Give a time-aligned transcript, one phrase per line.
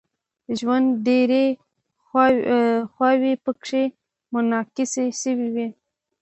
[0.45, 1.45] د ژوند ډیرې
[2.95, 3.83] خواوې پکې
[4.31, 5.67] منعکس شوې وي.